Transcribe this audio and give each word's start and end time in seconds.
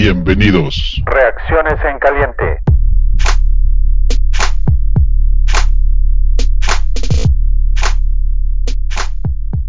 Bienvenidos. 0.00 1.02
Reacciones 1.06 1.84
en 1.84 1.98
caliente. 1.98 2.60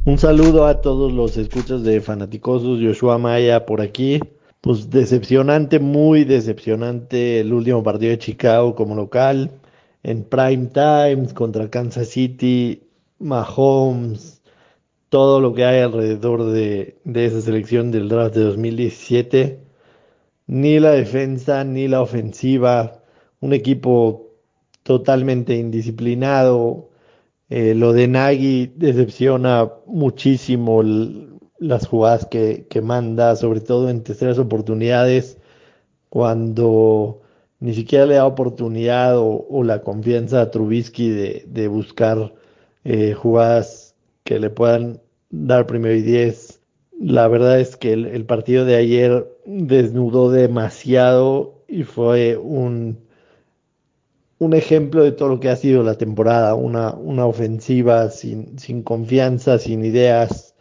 Un 0.05 0.19
saludo 0.19 0.67
a 0.67 0.81
todos 0.81 1.11
los 1.11 1.35
escuchas 1.35 1.81
de 1.81 1.99
Fanaticosos, 1.99 2.79
Joshua 2.79 3.17
Maya 3.17 3.65
por 3.65 3.81
aquí. 3.81 4.19
Pues 4.61 4.91
decepcionante, 4.91 5.79
muy 5.79 6.25
decepcionante 6.25 7.39
el 7.39 7.51
último 7.51 7.81
partido 7.81 8.11
de 8.11 8.19
Chicago 8.19 8.75
como 8.75 8.93
local. 8.93 9.49
En 10.03 10.23
prime 10.23 10.67
times 10.67 11.33
contra 11.33 11.71
Kansas 11.71 12.09
City, 12.09 12.87
Mahomes, 13.17 14.43
todo 15.09 15.41
lo 15.41 15.55
que 15.55 15.65
hay 15.65 15.81
alrededor 15.81 16.51
de, 16.51 16.99
de 17.03 17.25
esa 17.25 17.41
selección 17.41 17.89
del 17.89 18.09
draft 18.09 18.35
de 18.35 18.43
2017. 18.43 19.68
Ni 20.49 20.79
la 20.79 20.91
defensa, 20.93 21.63
ni 21.63 21.87
la 21.87 22.01
ofensiva. 22.01 23.03
Un 23.39 23.53
equipo 23.53 24.31
totalmente 24.83 25.55
indisciplinado, 25.55 26.89
eh, 27.49 27.75
lo 27.75 27.93
de 27.93 28.07
Nagy 28.07 28.73
decepciona 28.75 29.71
muchísimo 29.85 30.81
las 31.59 31.87
jugadas 31.87 32.25
que, 32.25 32.65
que, 32.69 32.81
manda, 32.81 33.35
sobre 33.35 33.61
todo 33.61 33.89
en 33.89 34.03
terceras 34.03 34.39
oportunidades, 34.39 35.37
cuando 36.09 37.21
ni 37.59 37.73
siquiera 37.75 38.05
le 38.07 38.15
da 38.15 38.25
oportunidad 38.25 39.17
o, 39.19 39.63
la 39.63 39.83
confianza 39.83 40.41
a 40.41 40.51
Trubisky 40.51 41.09
de, 41.09 41.45
de 41.47 41.67
buscar 41.67 42.33
eh, 42.85 43.13
jugadas 43.13 43.95
que 44.23 44.39
le 44.39 44.49
puedan 44.49 45.01
dar 45.29 45.67
primero 45.67 45.95
y 45.95 46.01
diez. 46.01 46.58
La 46.99 47.27
verdad 47.27 47.59
es 47.59 47.77
que 47.77 47.93
el, 47.93 48.25
partido 48.25 48.65
de 48.65 48.75
ayer 48.75 49.27
desnudó 49.45 50.31
demasiado 50.31 51.63
y 51.67 51.83
fue 51.83 52.37
un 52.37 52.99
un 54.39 54.53
ejemplo 54.53 55.03
de 55.03 55.11
todo 55.11 55.29
lo 55.29 55.39
que 55.39 55.49
ha 55.49 55.55
sido 55.55 55.83
la 55.83 55.97
temporada, 55.97 56.55
una, 56.55 56.93
una 56.95 57.25
ofensiva 57.25 58.09
sin, 58.09 58.57
sin 58.57 58.83
confianza, 58.83 59.59
sin 59.59 59.83
ideas, 59.85 60.55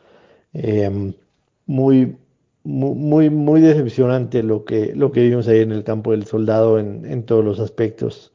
eh, 0.53 1.12
muy, 1.66 2.16
muy, 2.64 3.31
muy 3.31 3.61
decepcionante 3.61 4.42
lo 4.42 4.64
que, 4.64 4.94
lo 4.94 5.12
que 5.12 5.22
vimos 5.22 5.48
ahí 5.48 5.61
en 5.61 5.72
el 5.72 5.84
campo 5.84 6.11
del 6.12 6.27
soldado 6.27 6.78
en, 6.78 7.06
en 7.06 7.25
todos 7.25 7.44
los 7.44 7.61
aspectos. 7.61 8.33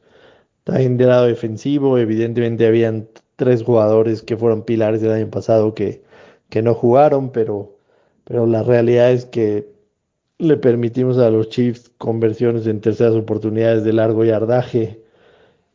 También 0.64 0.96
del 0.96 1.08
lado 1.08 1.26
defensivo, 1.26 1.98
evidentemente 1.98 2.66
habían 2.66 3.08
tres 3.36 3.62
jugadores 3.62 4.22
que 4.22 4.36
fueron 4.36 4.64
pilares 4.64 5.02
del 5.02 5.12
año 5.12 5.30
pasado 5.30 5.74
que, 5.74 6.02
que 6.48 6.62
no 6.62 6.74
jugaron, 6.74 7.30
pero, 7.32 7.73
pero 8.24 8.46
la 8.46 8.62
realidad 8.62 9.12
es 9.12 9.26
que 9.26 9.68
le 10.38 10.56
permitimos 10.56 11.18
a 11.18 11.30
los 11.30 11.48
Chiefs 11.48 11.90
conversiones 11.98 12.66
en 12.66 12.80
terceras 12.80 13.14
oportunidades 13.14 13.84
de 13.84 13.92
largo 13.92 14.24
yardaje 14.24 15.00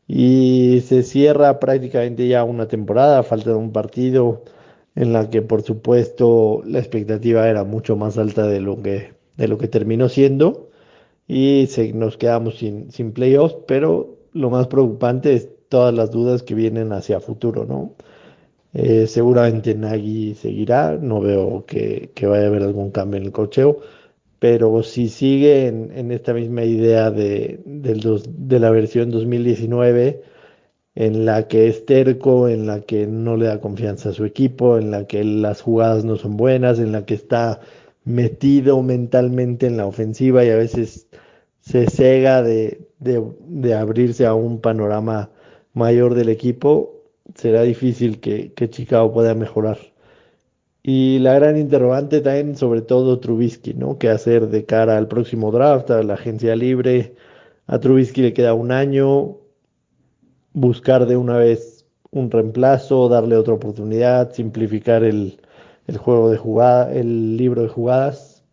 y 0.08 0.81
se 0.86 1.03
cierra 1.03 1.59
prácticamente 1.59 2.28
ya 2.28 2.44
una 2.44 2.67
temporada, 2.67 3.23
falta 3.23 3.56
un 3.56 3.72
partido 3.72 4.44
en 4.95 5.14
la 5.14 5.30
que 5.30 5.41
por 5.41 5.61
supuesto 5.64 6.61
la 6.66 6.80
expectativa 6.80 7.47
era 7.50 7.64
mucho 7.64 7.95
más 7.95 8.17
alta 8.17 8.47
de 8.47 8.59
lo 8.59 8.81
que, 8.81 9.13
de 9.38 9.47
lo 9.47 9.58
que 9.58 9.67
terminó 9.67 10.09
siendo 10.09 10.69
y 11.28 11.67
se, 11.69 11.94
nos 11.94 12.17
quedamos 12.17 12.58
sin, 12.58 12.91
sin 12.91 13.13
playoffs, 13.13 13.58
pero 13.67 14.17
lo 14.34 14.50
más 14.50 14.67
preocupante 14.67 15.34
es 15.34 15.50
todas 15.69 15.94
las 15.94 16.11
dudas 16.11 16.44
que 16.44 16.56
vienen 16.56 16.91
hacia 16.91 17.19
futuro, 17.19 17.66
¿no? 17.66 17.94
Eh, 18.73 19.08
seguramente 19.08 19.73
Nagy 19.75 20.36
seguirá, 20.36 20.98
no 20.98 21.22
veo 21.22 21.66
que, 21.66 22.12
que, 22.13 22.28
vaya 22.28 22.44
a 22.46 22.47
haber 22.47 22.63
algún 22.63 22.91
cambio 22.91 23.19
en 23.19 23.25
el 23.25 23.31
cocheo, 23.31 23.80
pero 24.40 24.84
si 24.84 25.09
sigue 25.09 25.68
en, 25.68 25.91
en 25.96 26.12
esta 26.12 26.34
misma 26.34 26.63
idea 26.63 27.12
de, 27.12 27.62
del 27.66 28.00
dos, 28.02 28.25
de 28.28 28.59
la 28.59 28.72
versión 28.72 29.12
2019, 29.12 30.22
en 30.96 31.25
la 31.25 31.47
que 31.47 31.68
es 31.68 31.85
terco, 31.85 32.47
en 32.50 32.68
la 32.68 32.81
que 32.81 33.07
no 33.07 33.38
le 33.38 33.47
da 33.47 33.62
confianza 33.62 34.09
a 34.09 34.13
su 34.13 34.25
equipo, 34.25 34.78
en 34.78 34.91
la 34.91 35.07
que 35.07 35.24
las 35.24 35.62
jugadas 35.62 36.06
no 36.06 36.18
son 36.18 36.38
buenas, 36.38 36.80
en 36.80 36.91
la 36.91 37.06
que 37.06 37.16
está 37.16 37.62
metido 38.03 38.81
mentalmente 38.84 39.68
en 39.68 39.78
la 39.78 39.86
ofensiva 39.86 40.44
y 40.46 40.50
a 40.50 40.56
veces 40.57 41.07
se 41.62 41.90
cega 41.90 42.41
de, 42.44 42.88
de, 43.00 43.24
de 43.47 43.74
abrirse 43.75 44.25
a 44.25 44.34
un 44.34 44.62
panorama 44.62 45.31
mayor 45.74 46.16
del 46.16 46.30
equipo, 46.30 46.99
será 47.35 47.63
difícil 47.63 48.19
que, 48.19 48.53
que 48.53 48.69
Chicago 48.69 49.12
pueda 49.13 49.34
mejorar. 49.35 49.78
Y 50.84 51.19
la 51.19 51.34
gran 51.35 51.57
interrogante 51.57 52.22
también, 52.22 52.56
sobre 52.56 52.81
todo 52.81 53.19
Trubisky, 53.19 53.73
¿no? 53.73 53.97
¿Qué 53.97 54.09
hacer 54.09 54.47
de 54.47 54.66
cara 54.66 54.97
al 54.97 55.07
próximo 55.07 55.51
draft, 55.51 55.91
a 55.91 56.03
la 56.03 56.16
agencia 56.16 56.56
libre? 56.56 57.16
A 57.68 57.79
Trubisky 57.79 58.22
le 58.22 58.34
queda 58.34 58.53
un 58.53 58.72
año, 58.72 59.38
buscar 60.53 61.06
de 61.06 61.18
una 61.18 61.38
vez 61.38 61.85
un 62.12 62.31
reemplazo, 62.31 63.09
darle 63.09 63.35
otra 63.35 63.53
oportunidad, 63.53 64.34
simplificar 64.34 65.03
el, 65.03 65.39
el 65.88 65.97
juego 65.97 66.29
de 66.29 66.38
jugada, 66.38 66.94
el 66.94 67.38
libro 67.38 67.62
de 67.62 67.68
jugadas. 67.68 68.44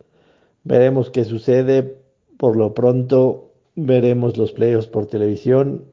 Veremos 0.63 1.09
qué 1.09 1.23
sucede. 1.23 1.97
Por 2.37 2.55
lo 2.55 2.73
pronto, 2.73 3.53
veremos 3.75 4.37
los 4.37 4.51
playoffs 4.51 4.87
por 4.87 5.07
televisión, 5.07 5.85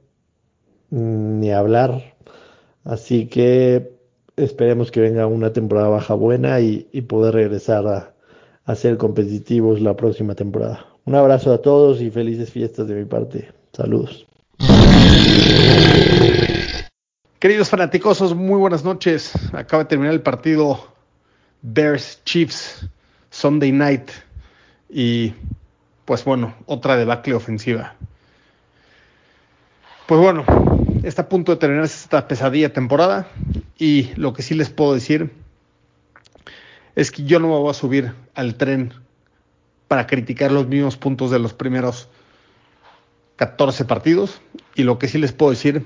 ni 0.91 1.51
hablar. 1.53 2.14
Así 2.85 3.27
que 3.27 3.95
esperemos 4.37 4.91
que 4.91 5.01
venga 5.01 5.27
una 5.27 5.53
temporada 5.53 5.89
baja 5.89 6.15
buena 6.15 6.61
y, 6.61 6.83
poder 7.09 7.35
regresar 7.35 8.15
a, 8.67 8.75
ser 8.75 8.97
competitivos 8.97 9.81
la 9.81 9.97
próxima 9.97 10.35
temporada. 10.35 10.87
Un 11.05 11.15
abrazo 11.15 11.53
a 11.53 11.59
todos 11.59 12.01
y 12.01 12.11
felices 12.11 12.51
fiestas 12.51 12.89
de 12.89 12.95
mi 12.95 13.05
parte. 13.05 13.53
Saludos. 13.73 14.27
Queridos 17.39 17.69
fanáticosos, 17.69 18.35
muy 18.35 18.59
buenas 18.59 18.85
noches. 18.85 19.33
Acaba 19.53 19.85
de 19.85 19.89
terminar 19.89 20.15
el 20.15 20.23
partido 20.23 20.79
Bears 21.61 22.23
Chiefs 22.25 22.89
Sunday 23.31 23.73
Night 23.73 24.11
y 24.89 25.35
pues 26.05 26.25
bueno, 26.25 26.55
otra 26.67 26.97
debacle 26.97 27.35
ofensiva. 27.35 27.95
Pues 30.07 30.21
bueno, 30.21 30.45
está 31.05 31.23
a 31.23 31.29
punto 31.29 31.53
de 31.53 31.59
terminar 31.59 31.85
esta 31.85 32.27
pesadilla 32.27 32.73
temporada 32.73 33.29
y 33.79 34.11
lo 34.17 34.33
que 34.33 34.43
sí 34.43 34.55
les 34.55 34.71
puedo 34.71 34.95
decir 34.95 35.31
es 36.97 37.11
que 37.11 37.25
yo 37.25 37.39
no 37.41 37.49
me 37.49 37.55
voy 37.55 37.71
a 37.71 37.75
subir 37.75 38.15
al 38.35 38.55
tren 38.55 38.95
para 39.87 40.07
criticar 40.07 40.51
los 40.51 40.67
mismos 40.67 40.97
puntos 40.97 41.31
de 41.31 41.39
los 41.39 41.53
primeros 41.53 42.09
14 43.37 43.85
partidos 43.85 44.41
y 44.75 44.85
lo 44.85 44.99
que 44.99 45.09
sí 45.09 45.19
les 45.19 45.33
puedo 45.33 45.51
decir 45.51 45.83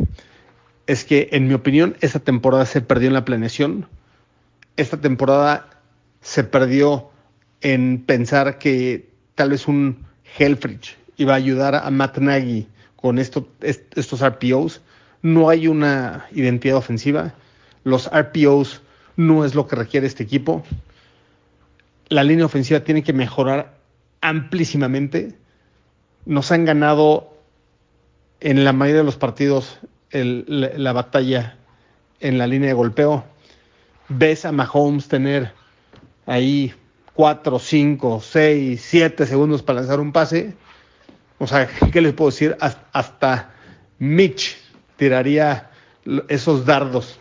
es 0.87 1.05
que 1.05 1.29
en 1.33 1.49
mi 1.49 1.55
opinión 1.55 1.97
esta 2.01 2.21
temporada 2.21 2.65
se 2.65 2.81
perdió 2.81 3.09
en 3.09 3.15
la 3.15 3.25
planeación, 3.25 3.89
esta 4.77 5.01
temporada 5.01 5.69
se 6.21 6.45
perdió 6.45 7.11
en 7.61 8.05
pensar 8.07 8.59
que 8.59 9.11
tal 9.35 9.51
vez 9.51 9.67
un 9.67 10.07
Helfrich 10.39 10.97
iba 11.17 11.33
a 11.33 11.37
ayudar 11.37 11.75
a 11.75 11.91
Matt 11.91 12.19
Nagy 12.19 12.69
con 12.95 13.19
esto, 13.19 13.49
estos 13.61 14.25
RPOs 14.25 14.81
no 15.23 15.49
hay 15.49 15.69
una 15.69 16.27
identidad 16.33 16.77
ofensiva, 16.77 17.35
los 17.85 18.11
RPOs 18.11 18.83
no 19.17 19.45
es 19.45 19.55
lo 19.55 19.67
que 19.67 19.77
requiere 19.77 20.07
este 20.07 20.23
equipo, 20.23 20.63
la 22.09 22.25
línea 22.25 22.47
ofensiva 22.47 22.81
tiene 22.81 23.03
que 23.03 23.13
mejorar 23.13 23.79
amplísimamente, 24.21 25.35
nos 26.25 26.53
han 26.53 26.65
ganado 26.65 27.35
en 28.41 28.65
la 28.65 28.73
mayoría 28.73 29.01
de 29.01 29.05
los 29.05 29.17
partidos 29.17 29.79
la, 30.11 30.71
la, 30.77 30.93
batalla 30.93 31.57
en 32.21 32.39
la 32.39 32.47
línea 32.47 32.69
de 32.69 32.75
golpeo, 32.75 33.25
ves 34.09 34.45
a 34.45 34.53
Mahomes 34.53 35.09
tener 35.09 35.53
ahí 36.27 36.73
4, 37.15 37.59
5, 37.59 38.21
6, 38.21 38.81
7 38.81 39.27
segundos 39.27 39.63
para 39.63 39.81
lanzar 39.81 40.01
un 40.01 40.13
pase, 40.13 40.55
o 41.39 41.47
sea, 41.47 41.69
¿qué 41.93 42.01
les 42.01 42.15
puedo 42.15 42.31
decir? 42.31 42.57
Hasta 42.93 43.51
Mitch 43.99 44.57
tiraría 44.99 45.71
esos 46.29 46.67
dardos. 46.67 47.19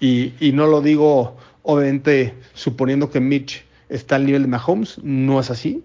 Y, 0.00 0.34
y, 0.38 0.52
no 0.52 0.66
lo 0.66 0.82
digo, 0.82 1.38
obviamente, 1.62 2.34
suponiendo 2.52 3.10
que 3.10 3.20
Mitch 3.20 3.64
está 3.88 4.16
al 4.16 4.26
nivel 4.26 4.42
de 4.42 4.48
Mahomes, 4.48 4.98
no 5.02 5.40
es 5.40 5.50
así. 5.50 5.82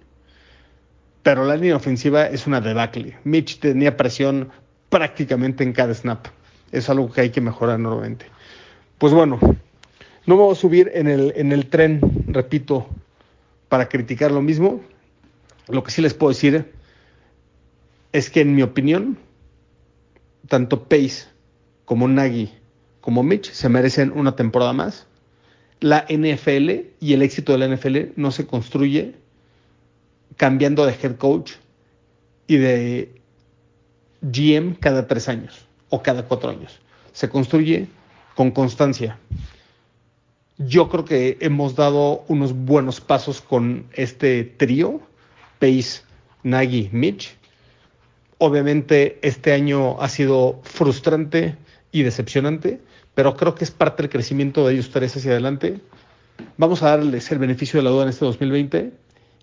Pero 1.22 1.46
la 1.46 1.56
línea 1.56 1.78
ofensiva 1.78 2.26
es 2.26 2.46
una 2.48 2.60
debacle. 2.60 3.18
Mitch 3.24 3.60
tenía 3.60 3.96
presión 3.96 4.50
prácticamente 4.90 5.64
en 5.64 5.72
cada 5.72 5.94
snap. 5.94 6.28
Es 6.72 6.90
algo 6.90 7.10
que 7.12 7.22
hay 7.22 7.30
que 7.30 7.42
mejorar 7.42 7.80
nuevamente. 7.80 8.26
Pues 8.98 9.14
bueno, 9.14 9.40
no 10.26 10.36
me 10.36 10.42
voy 10.42 10.52
a 10.52 10.56
subir 10.56 10.92
en 10.94 11.08
el, 11.08 11.34
en 11.36 11.52
el 11.52 11.68
tren, 11.68 12.02
repito, 12.28 12.88
para 13.70 13.88
criticar 13.88 14.32
lo 14.32 14.42
mismo. 14.42 14.82
Lo 15.68 15.84
que 15.84 15.92
sí 15.92 16.02
les 16.02 16.14
puedo 16.14 16.32
decir 16.32 16.74
es 18.12 18.30
que, 18.30 18.42
en 18.42 18.56
mi 18.56 18.62
opinión, 18.62 19.18
tanto 20.48 20.84
Pace 20.84 21.26
como 21.86 22.08
Nagy 22.08 22.52
como 23.04 23.22
Mitch 23.22 23.52
se 23.52 23.68
merecen 23.68 24.14
una 24.16 24.38
temporada 24.38 24.72
más. 24.72 25.08
La 25.82 26.06
NFL 26.08 26.70
y 27.02 27.14
el 27.14 27.22
éxito 27.22 27.52
de 27.52 27.58
la 27.58 27.76
NFL 27.76 28.14
no 28.16 28.32
se 28.32 28.48
construye 28.48 29.16
cambiando 30.38 30.86
de 30.86 30.94
head 30.94 31.18
coach 31.18 31.52
y 32.48 32.56
de 32.56 33.22
GM 34.22 34.76
cada 34.76 35.06
tres 35.06 35.28
años 35.28 35.66
o 35.90 36.02
cada 36.02 36.24
cuatro 36.24 36.50
años. 36.50 36.80
Se 37.12 37.28
construye 37.28 37.88
con 38.36 38.52
constancia. 38.52 39.20
Yo 40.58 40.88
creo 40.88 41.04
que 41.04 41.38
hemos 41.42 41.76
dado 41.76 42.24
unos 42.30 42.54
buenos 42.54 43.02
pasos 43.02 43.42
con 43.42 43.88
este 43.92 44.46
trío, 44.46 45.02
Pace, 45.60 46.04
Nagy, 46.44 46.90
Mitch. 46.94 47.36
Obviamente 48.46 49.20
este 49.22 49.54
año 49.54 50.02
ha 50.02 50.10
sido 50.10 50.60
frustrante 50.64 51.56
y 51.94 52.04
decepcionante, 52.04 52.82
pero 53.16 53.38
creo 53.38 53.56
que 53.56 53.64
es 53.64 53.72
parte 53.72 54.04
del 54.04 54.12
crecimiento 54.12 54.68
de 54.68 54.74
ellos 54.74 54.90
tres 54.90 55.16
hacia 55.16 55.32
adelante. 55.32 55.80
Vamos 56.58 56.84
a 56.84 56.90
darles 56.90 57.32
el 57.32 57.38
beneficio 57.38 57.80
de 57.80 57.86
la 57.86 57.92
duda 57.92 58.04
en 58.04 58.10
este 58.10 58.26
2020 58.26 58.92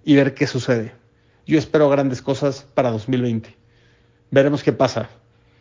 y 0.05 0.17
ver 0.17 0.35
qué 0.35 0.47
sucede. 0.47 0.93
Yo 1.47 1.59
espero 1.59 1.89
grandes 1.89 2.21
cosas 2.21 2.67
para 2.75 2.91
2020. 2.91 3.57
Veremos 4.31 4.63
qué 4.63 4.75
pasa. 4.75 5.09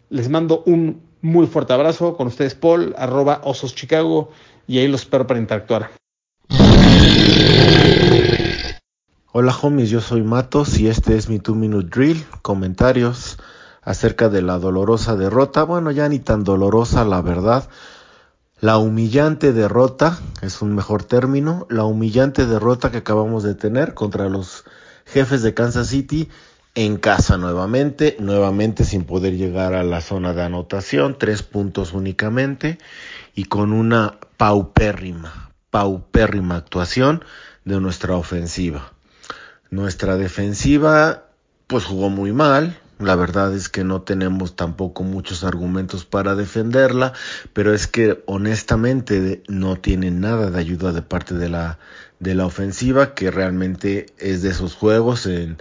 Les 0.09 0.27
mando 0.27 0.61
un 0.65 1.01
muy 1.21 1.47
fuerte 1.47 1.71
abrazo 1.71 2.17
con 2.17 2.27
ustedes, 2.27 2.55
Paul, 2.55 2.93
arroba 2.97 3.39
Osos 3.45 3.73
Chicago, 3.73 4.31
y 4.67 4.79
ahí 4.79 4.89
los 4.89 5.03
espero 5.03 5.25
para 5.25 5.39
interactuar. 5.39 5.91
Hola 9.41 9.55
homies, 9.61 9.89
yo 9.89 10.01
soy 10.01 10.21
Matos 10.21 10.77
y 10.79 10.89
este 10.89 11.15
es 11.15 11.29
mi 11.29 11.37
2 11.37 11.55
Minute 11.55 11.87
Drill. 11.89 12.25
Comentarios 12.41 13.37
acerca 13.81 14.27
de 14.27 14.41
la 14.41 14.59
dolorosa 14.59 15.15
derrota. 15.15 15.63
Bueno, 15.63 15.91
ya 15.91 16.09
ni 16.09 16.19
tan 16.19 16.43
dolorosa, 16.43 17.05
la 17.05 17.21
verdad. 17.21 17.69
La 18.59 18.77
humillante 18.79 19.53
derrota, 19.53 20.19
es 20.41 20.61
un 20.61 20.75
mejor 20.75 21.05
término, 21.05 21.67
la 21.69 21.85
humillante 21.85 22.47
derrota 22.47 22.91
que 22.91 22.97
acabamos 22.97 23.43
de 23.43 23.55
tener 23.55 23.93
contra 23.93 24.27
los 24.27 24.65
jefes 25.05 25.41
de 25.41 25.53
Kansas 25.53 25.87
City 25.87 26.27
en 26.75 26.97
casa 26.97 27.37
nuevamente, 27.37 28.17
nuevamente 28.19 28.83
sin 28.83 29.05
poder 29.05 29.37
llegar 29.37 29.73
a 29.73 29.83
la 29.83 30.01
zona 30.01 30.33
de 30.33 30.41
anotación, 30.41 31.15
tres 31.17 31.43
puntos 31.43 31.93
únicamente 31.93 32.77
y 33.35 33.45
con 33.45 33.71
una 33.71 34.17
paupérrima, 34.35 35.53
paupérrima 35.69 36.57
actuación 36.57 37.23
de 37.63 37.79
nuestra 37.79 38.17
ofensiva. 38.17 38.98
Nuestra 39.71 40.17
defensiva 40.17 41.25
pues 41.67 41.85
jugó 41.85 42.09
muy 42.09 42.31
mal, 42.31 42.79
la 42.99 43.15
verdad 43.15 43.55
es 43.55 43.69
que 43.69 43.83
no 43.83 44.01
tenemos 44.01 44.55
tampoco 44.55 45.03
muchos 45.03 45.43
argumentos 45.43 46.03
para 46.03 46.35
defenderla, 46.35 47.13
pero 47.53 47.73
es 47.73 47.87
que 47.87 48.23
honestamente 48.25 49.43
no 49.47 49.77
tiene 49.77 50.11
nada 50.11 50.49
de 50.49 50.59
ayuda 50.59 50.91
de 50.91 51.01
parte 51.01 51.35
de 51.35 51.47
la, 51.47 51.79
de 52.19 52.35
la 52.35 52.45
ofensiva, 52.45 53.13
que 53.13 53.31
realmente 53.31 54.07
es 54.17 54.41
de 54.41 54.49
esos 54.49 54.73
juegos 54.73 55.27
en, 55.27 55.59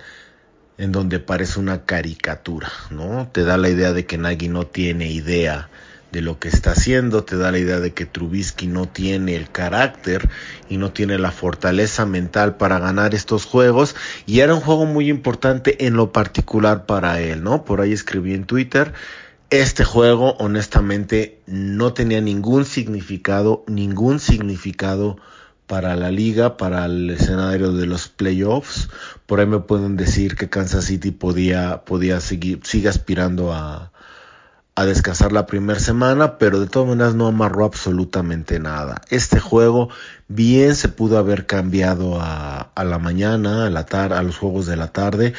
en 0.78 0.90
donde 0.90 1.20
parece 1.20 1.60
una 1.60 1.84
caricatura, 1.84 2.70
¿no? 2.90 3.28
Te 3.30 3.44
da 3.44 3.56
la 3.56 3.68
idea 3.68 3.92
de 3.92 4.06
que 4.06 4.18
Nagy 4.18 4.48
no 4.48 4.66
tiene 4.66 5.10
idea 5.12 5.68
de 6.12 6.22
lo 6.22 6.38
que 6.38 6.48
está 6.48 6.72
haciendo, 6.72 7.24
te 7.24 7.36
da 7.36 7.52
la 7.52 7.58
idea 7.58 7.80
de 7.80 7.92
que 7.92 8.06
Trubisky 8.06 8.66
no 8.66 8.88
tiene 8.88 9.36
el 9.36 9.50
carácter 9.50 10.28
y 10.68 10.78
no 10.78 10.90
tiene 10.90 11.18
la 11.18 11.30
fortaleza 11.30 12.06
mental 12.06 12.56
para 12.56 12.78
ganar 12.78 13.14
estos 13.14 13.44
juegos 13.44 13.94
y 14.26 14.40
era 14.40 14.54
un 14.54 14.60
juego 14.60 14.86
muy 14.86 15.10
importante 15.10 15.86
en 15.86 15.94
lo 15.94 16.12
particular 16.12 16.86
para 16.86 17.20
él, 17.20 17.42
¿no? 17.42 17.64
Por 17.64 17.80
ahí 17.80 17.92
escribí 17.92 18.34
en 18.34 18.44
Twitter, 18.44 18.94
este 19.50 19.84
juego 19.84 20.32
honestamente 20.38 21.40
no 21.46 21.92
tenía 21.92 22.20
ningún 22.20 22.64
significado, 22.64 23.64
ningún 23.66 24.20
significado 24.20 25.16
para 25.66 25.96
la 25.96 26.10
liga, 26.10 26.56
para 26.56 26.86
el 26.86 27.10
escenario 27.10 27.72
de 27.72 27.86
los 27.86 28.08
playoffs. 28.08 28.88
Por 29.26 29.40
ahí 29.40 29.46
me 29.46 29.60
pueden 29.60 29.96
decir 29.96 30.34
que 30.36 30.48
Kansas 30.48 30.86
City 30.86 31.10
podía, 31.10 31.84
podía 31.84 32.20
seguir, 32.20 32.60
sigue 32.64 32.88
aspirando 32.88 33.52
a, 33.52 33.92
a 34.78 34.86
descansar 34.86 35.32
la 35.32 35.44
primera 35.44 35.80
semana, 35.80 36.38
pero 36.38 36.60
de 36.60 36.68
todas 36.68 36.88
maneras 36.88 37.16
no 37.16 37.26
amarró 37.26 37.64
absolutamente 37.64 38.60
nada. 38.60 39.02
Este 39.10 39.40
juego 39.40 39.88
bien 40.28 40.76
se 40.76 40.88
pudo 40.88 41.18
haber 41.18 41.46
cambiado 41.46 42.20
a, 42.20 42.70
a 42.76 42.84
la 42.84 43.00
mañana, 43.00 43.66
a 43.66 43.70
la 43.70 43.80
a 43.80 44.22
los 44.22 44.38
juegos 44.38 44.66
de 44.66 44.76
la 44.76 44.92
tarde. 44.92 45.34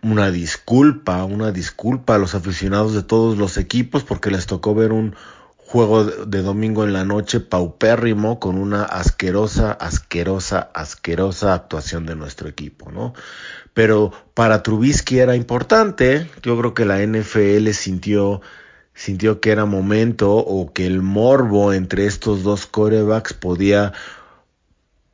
Una 0.00 0.30
disculpa, 0.30 1.24
una 1.24 1.50
disculpa 1.50 2.14
a 2.14 2.18
los 2.18 2.36
aficionados 2.36 2.94
de 2.94 3.02
todos 3.02 3.36
los 3.36 3.56
equipos 3.56 4.04
porque 4.04 4.30
les 4.30 4.46
tocó 4.46 4.76
ver 4.76 4.92
un 4.92 5.16
juego 5.70 6.04
de 6.04 6.42
domingo 6.42 6.82
en 6.82 6.92
la 6.92 7.04
noche 7.04 7.38
paupérrimo 7.38 8.40
con 8.40 8.58
una 8.58 8.82
asquerosa, 8.82 9.70
asquerosa, 9.70 10.68
asquerosa 10.74 11.54
actuación 11.54 12.06
de 12.06 12.16
nuestro 12.16 12.48
equipo, 12.48 12.90
¿no? 12.90 13.14
pero 13.72 14.12
para 14.34 14.64
Trubisky 14.64 15.20
era 15.20 15.36
importante. 15.36 16.28
Yo 16.42 16.58
creo 16.58 16.74
que 16.74 16.84
la 16.84 16.98
NFL 17.06 17.70
sintió, 17.70 18.40
sintió 18.94 19.40
que 19.40 19.52
era 19.52 19.64
momento 19.64 20.36
o 20.36 20.72
que 20.72 20.86
el 20.86 21.02
morbo 21.02 21.72
entre 21.72 22.06
estos 22.06 22.42
dos 22.42 22.66
corebacks 22.66 23.32
podía, 23.32 23.92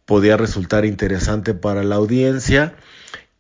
podía 0.07 0.39
resultar 0.39 0.87
interesante 0.87 1.53
para 1.53 1.85
la 1.85 1.97
audiencia. 1.97 2.77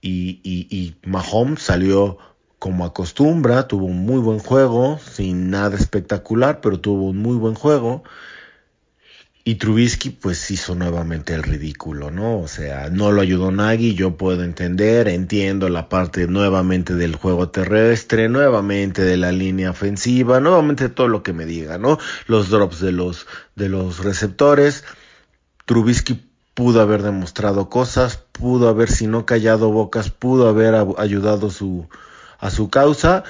Y, 0.03 0.41
y, 0.45 0.69
y 0.71 0.97
Mahomes 1.09 1.63
salió 1.63 2.19
como 2.59 2.85
acostumbra, 2.85 3.69
tuvo 3.69 3.87
un 3.87 4.05
muy 4.05 4.19
buen 4.19 4.39
juego, 4.39 4.99
sin 4.99 5.51
nada 5.51 5.77
espectacular, 5.77 6.61
pero 6.61 6.81
tuvo 6.81 7.09
un 7.09 7.19
muy 7.19 7.37
buen 7.37 7.55
juego. 7.55 8.03
Y 9.49 9.57
Trubisky 9.57 10.11
pues 10.11 10.51
hizo 10.51 10.75
nuevamente 10.75 11.33
el 11.33 11.45
ridículo, 11.45 12.11
¿no? 12.11 12.41
O 12.41 12.49
sea, 12.49 12.91
no 12.91 13.13
lo 13.13 13.21
ayudó 13.21 13.53
Nagy, 13.53 13.95
yo 13.95 14.17
puedo 14.17 14.43
entender, 14.43 15.07
entiendo 15.07 15.69
la 15.69 15.89
parte 15.89 16.27
nuevamente 16.27 16.97
del 16.97 17.15
juego 17.15 17.49
terrestre, 17.51 18.29
nuevamente 18.29 19.03
de 19.03 19.17
la 19.17 19.31
línea 19.31 19.71
ofensiva, 19.71 20.41
nuevamente 20.41 20.89
todo 20.89 21.07
lo 21.07 21.23
que 21.23 21.33
me 21.33 21.47
diga, 21.47 21.79
¿no? 21.79 21.99
Los 22.27 22.51
drops 22.51 22.81
de 22.81 22.91
los, 22.91 23.29
de 23.55 23.69
los 23.69 24.03
receptores. 24.03 24.83
Trubisky 25.65 26.29
pudo 26.55 26.81
haber 26.81 27.03
demostrado 27.03 27.69
cosas, 27.69 28.17
pudo 28.33 28.69
haber, 28.69 28.91
si 28.91 29.07
no 29.07 29.27
callado 29.27 29.71
bocas, 29.71 30.11
pudo 30.11 30.49
haber 30.49 30.75
ayudado 30.99 31.51
su, 31.51 31.89
a 32.39 32.51
su 32.51 32.71
causa 32.71 33.25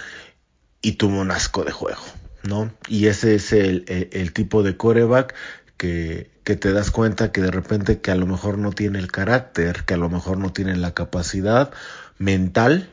y 0.83 0.93
tuvo 0.93 1.21
un 1.21 1.31
asco 1.31 1.65
de 1.65 1.73
juego, 1.73 2.03
¿no? 2.43 2.73
Y 2.89 3.07
ese 3.07 3.35
es 3.35 3.53
el, 3.53 3.85
el, 4.13 4.33
tipo 4.33 4.63
de 4.63 4.77
coreback 4.77 5.35
que, 5.77 6.31
que 6.45 6.57
te 6.57 6.73
das 6.73 6.91
cuenta 6.91 7.33
que 7.33 7.41
de 7.41 7.51
repente 7.51 8.01
que 8.01 8.11
a 8.11 8.17
lo 8.17 8.27
mejor 8.27 8.59
no 8.59 8.73
tiene 8.73 8.99
el 8.99 9.11
carácter, 9.11 9.85
que 9.85 9.95
a 9.95 9.99
lo 9.99 10.09
mejor 10.09 10.39
no 10.39 10.53
tiene 10.53 10.77
la 10.77 10.95
capacidad 10.95 11.73
mental 12.19 12.91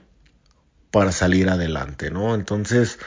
para 0.91 1.11
salir 1.11 1.49
adelante, 1.49 2.11
¿no? 2.11 2.35
Entonces, 2.35 2.99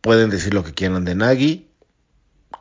pueden 0.00 0.30
decir 0.30 0.54
lo 0.54 0.64
que 0.64 0.74
quieran 0.74 1.04
de 1.04 1.14
Nagy, 1.14 1.68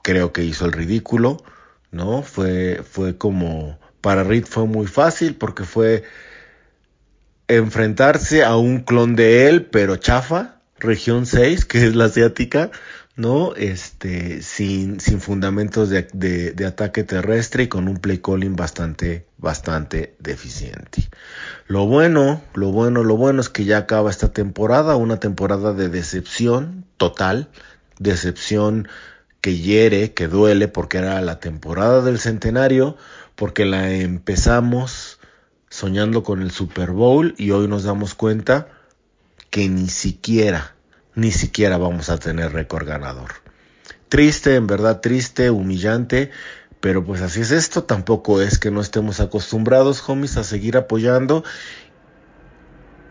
creo 0.04 0.32
que 0.32 0.44
hizo 0.44 0.66
el 0.66 0.74
ridículo, 0.74 1.44
¿no? 1.92 2.22
Fue, 2.22 2.84
fue 2.90 3.18
como, 3.18 3.80
para 4.02 4.24
Reed 4.24 4.46
fue 4.46 4.66
muy 4.66 4.88
fácil 4.88 5.36
porque 5.36 5.64
fue 5.64 6.04
enfrentarse 7.48 8.44
a 8.44 8.58
un 8.58 8.80
clon 8.80 9.16
de 9.16 9.48
él, 9.48 9.66
pero 9.66 9.96
chafa, 9.96 10.60
región 10.80 11.26
6, 11.26 11.66
que 11.66 11.86
es 11.86 11.96
la 11.96 12.06
asiática, 12.06 12.72
¿no? 13.16 13.56
Este, 13.56 14.42
sin, 14.44 15.00
sin 15.00 15.20
fundamentos 15.20 15.90
de, 15.90 16.08
de, 16.14 16.52
de, 16.52 16.66
ataque 16.66 17.04
terrestre 17.04 17.64
y 17.64 17.68
con 17.68 17.88
un 17.88 17.98
play 17.98 18.20
calling 18.20 18.56
bastante, 18.56 19.26
bastante 19.38 20.16
deficiente. 20.20 21.10
Lo 21.68 21.88
bueno, 21.88 22.44
lo 22.54 22.72
bueno, 22.72 23.04
lo 23.04 23.18
bueno 23.18 23.42
es 23.42 23.50
que 23.50 23.66
ya 23.66 23.80
acaba 23.80 24.12
esta 24.12 24.32
temporada, 24.32 24.96
una 24.96 25.20
temporada 25.20 25.74
de 25.74 25.90
decepción 25.90 26.86
total, 26.98 27.50
decepción 27.98 28.88
que 29.42 29.58
hiere, 29.58 30.14
que 30.14 30.28
duele, 30.28 30.68
porque 30.68 31.00
era 31.00 31.20
la 31.22 31.40
temporada 31.40 32.02
del 32.02 32.20
centenario, 32.20 32.98
porque 33.36 33.66
la 33.66 33.92
empezamos 33.92 35.17
soñando 35.78 36.24
con 36.24 36.42
el 36.42 36.50
Super 36.50 36.90
Bowl 36.90 37.36
y 37.38 37.52
hoy 37.52 37.68
nos 37.68 37.84
damos 37.84 38.16
cuenta 38.16 38.68
que 39.52 39.70
ni 39.70 39.90
siquiera 39.90 40.74
ni 41.14 41.32
siquiera 41.32 41.78
vamos 41.78 42.10
a 42.10 42.18
tener 42.18 42.52
récord 42.52 42.88
ganador. 42.88 43.30
Triste, 44.10 44.56
en 44.56 44.66
verdad 44.66 45.02
triste, 45.02 45.52
humillante, 45.52 46.32
pero 46.80 47.06
pues 47.06 47.22
así 47.22 47.42
es 47.42 47.52
esto, 47.52 47.84
tampoco 47.84 48.42
es 48.42 48.58
que 48.58 48.72
no 48.72 48.82
estemos 48.82 49.20
acostumbrados, 49.20 50.08
homies, 50.10 50.38
a 50.38 50.44
seguir 50.44 50.78
apoyando. 50.78 51.44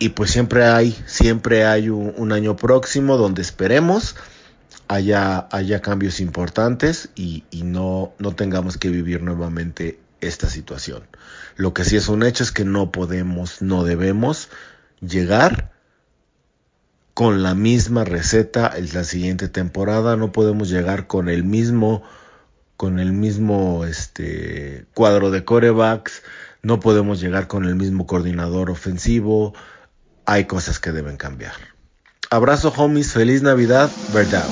Y 0.01 0.09
pues 0.09 0.33
siempre 0.33 0.65
hay, 0.65 0.97
siempre 1.07 1.65
hay 1.67 1.89
un, 1.89 2.33
año 2.33 2.57
próximo 2.57 3.17
donde 3.17 3.43
esperemos 3.43 4.17
haya, 4.89 5.47
haya 5.53 5.81
cambios 5.83 6.19
importantes 6.19 7.11
y, 7.15 7.45
y 7.53 7.63
no, 7.63 8.13
no 8.19 8.35
tengamos 8.35 8.77
que 8.77 8.89
vivir 8.89 9.23
nuevamente 9.23 10.01
esta 10.21 10.49
situación. 10.49 11.07
Lo 11.57 11.75
que 11.75 11.85
sí 11.85 11.97
es 11.97 12.09
un 12.09 12.23
hecho 12.23 12.43
es 12.45 12.53
que 12.53 12.65
no 12.65 12.93
podemos, 12.93 13.63
no 13.63 13.85
debemos 13.85 14.49
llegar 15.01 15.73
con 17.15 17.43
la 17.43 17.55
misma 17.55 18.05
receta 18.05 18.71
en 18.77 18.93
la 18.93 19.05
siguiente 19.05 19.49
temporada. 19.49 20.17
No 20.17 20.33
podemos 20.33 20.69
llegar 20.69 21.07
con 21.07 21.29
el 21.29 21.45
mismo, 21.45 22.03
con 22.77 22.99
el 22.99 23.13
mismo 23.13 23.85
este, 23.85 24.87
cuadro 24.95 25.31
de 25.31 25.45
corebacks. 25.45 26.23
no 26.63 26.81
podemos 26.81 27.21
llegar 27.21 27.47
con 27.47 27.65
el 27.65 27.75
mismo 27.75 28.07
coordinador 28.07 28.71
ofensivo, 28.71 29.55
hay 30.27 30.47
cosas 30.47 30.81
que 30.81 30.93
deben 30.93 31.17
cambiar. 31.17 31.55
Abrazo 32.29 32.73
homies, 32.77 33.13
feliz 33.13 33.41
Navidad, 33.43 33.89
verdad. 34.13 34.45